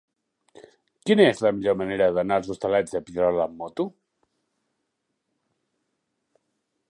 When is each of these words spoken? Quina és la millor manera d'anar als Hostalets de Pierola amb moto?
Quina 1.09 1.27
és 1.33 1.41
la 1.47 1.51
millor 1.57 1.75
manera 1.81 2.07
d'anar 2.15 2.39
als 2.41 2.49
Hostalets 2.53 2.95
de 2.97 3.03
Pierola 3.09 3.45
amb 3.45 3.55
moto? 3.59 3.87